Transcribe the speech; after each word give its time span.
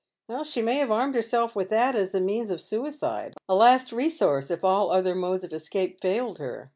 ""She 0.51 0.63
may 0.63 0.77
have 0.77 0.89
armed 0.89 1.13
herself 1.13 1.55
with 1.55 1.69
that 1.69 1.95
as 1.95 2.09
the 2.09 2.19
means 2.19 2.49
of 2.49 2.57
■uicide— 2.57 3.33
a 3.47 3.53
last 3.53 3.91
resource 3.91 4.49
if 4.49 4.63
all 4.63 4.89
other 4.91 5.13
modes 5.13 5.43
of 5.43 5.53
escape 5.53 6.01
failed 6.01 6.39
her. 6.39 6.69